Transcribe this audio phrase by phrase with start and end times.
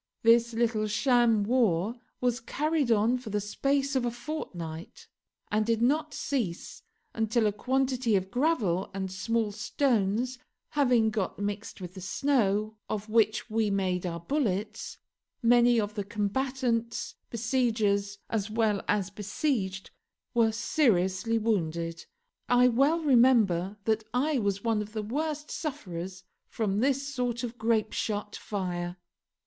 [0.23, 5.07] This little sham war was carried on for the space of a fortnight,
[5.51, 6.81] and did not cease
[7.13, 13.09] until a quantity of gravel and small stones having got mixed with the snow of
[13.09, 14.97] which we made our bullets,
[15.43, 19.91] many of the combatants, besiegers as well as besieged,
[20.33, 22.07] were seriously wounded.
[22.49, 27.59] I well remember that I was one of the worst sufferers from this sort of
[27.59, 28.97] grapeshot fire.